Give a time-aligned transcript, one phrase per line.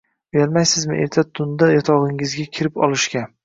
[0.37, 3.27] Uyalmaysizmi erta kunda yotogʻingizga kirib olishga?